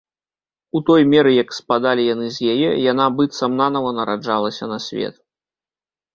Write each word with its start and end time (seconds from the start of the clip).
У 0.77 0.79
той 0.87 1.01
меры, 1.11 1.31
як 1.43 1.53
спадалі 1.57 2.05
яны 2.13 2.25
з 2.39 2.55
яе, 2.55 2.71
яна 2.91 3.05
быццам 3.19 3.51
нанава 3.61 3.93
нараджалася 4.01 4.73
на 4.75 4.83
свет. 4.89 5.15